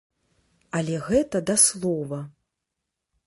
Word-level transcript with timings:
Але 0.77 0.95
гэта 1.09 1.41
да 1.51 1.55
слова. 1.65 2.19